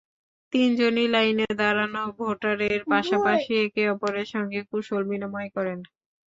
[0.53, 5.79] তিনজনই লাইনে দাঁড়ানো ভোটারের পাশাপাশি একে অপরের সঙ্গে কুশল বিনিময় করেন।